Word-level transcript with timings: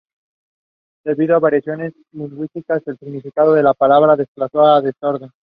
Debido 1.05 1.35
a 1.35 1.39
variaciones 1.39 1.93
lingüísticas, 2.11 2.81
el 2.87 2.97
significado 2.97 3.53
de 3.53 3.61
la 3.61 3.75
palabra 3.75 4.13
se 4.15 4.23
desplazó 4.23 4.61
a 4.65 4.81
"desorden". 4.81 5.29